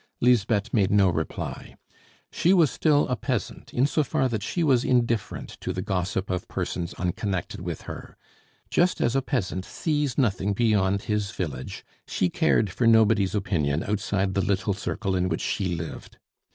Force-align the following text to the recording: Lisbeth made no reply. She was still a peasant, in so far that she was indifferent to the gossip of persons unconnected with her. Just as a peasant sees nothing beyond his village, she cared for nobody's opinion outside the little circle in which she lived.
Lisbeth 0.19 0.73
made 0.73 0.89
no 0.89 1.09
reply. 1.09 1.75
She 2.31 2.53
was 2.53 2.71
still 2.71 3.07
a 3.07 3.15
peasant, 3.15 3.71
in 3.71 3.85
so 3.85 4.03
far 4.03 4.27
that 4.29 4.41
she 4.41 4.63
was 4.63 4.83
indifferent 4.83 5.59
to 5.61 5.71
the 5.71 5.83
gossip 5.83 6.31
of 6.31 6.47
persons 6.47 6.95
unconnected 6.95 7.61
with 7.61 7.83
her. 7.83 8.17
Just 8.71 8.99
as 8.99 9.15
a 9.15 9.21
peasant 9.21 9.63
sees 9.63 10.17
nothing 10.17 10.53
beyond 10.53 11.03
his 11.03 11.29
village, 11.29 11.85
she 12.07 12.31
cared 12.31 12.71
for 12.71 12.87
nobody's 12.87 13.35
opinion 13.35 13.83
outside 13.83 14.33
the 14.33 14.41
little 14.41 14.73
circle 14.73 15.15
in 15.15 15.29
which 15.29 15.41
she 15.41 15.75
lived. 15.75 16.17